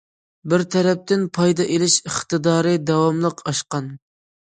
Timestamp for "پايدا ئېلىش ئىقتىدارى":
1.39-2.75